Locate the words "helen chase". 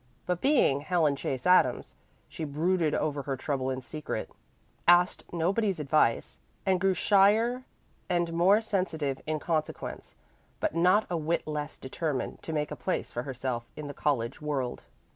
0.81-1.45